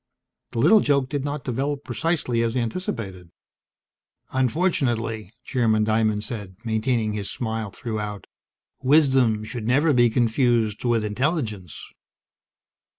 The 0.53 0.57
little 0.57 0.79
joke 0.79 1.09
did 1.09 1.23
not 1.23 1.43
develop 1.43 1.83
precisely 1.83 2.41
as 2.41 2.57
anticipated. 2.57 3.29
"Unfortunately," 4.33 5.31
Chairman 5.43 5.83
Diamond 5.83 6.23
said, 6.23 6.55
maintaining 6.65 7.13
his 7.13 7.29
smile 7.29 7.69
throughout, 7.69 8.25
"wisdom 8.81 9.43
should 9.43 9.67
never 9.67 9.93
be 9.93 10.09
confused 10.09 10.83
with 10.83 11.05
intelligence." 11.05 11.79